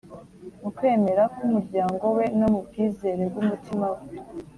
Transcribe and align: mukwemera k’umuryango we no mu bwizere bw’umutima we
mukwemera 0.61 1.23
k’umuryango 1.35 2.05
we 2.17 2.25
no 2.39 2.47
mu 2.51 2.59
bwizere 2.67 3.21
bw’umutima 3.31 3.87
we 3.95 4.03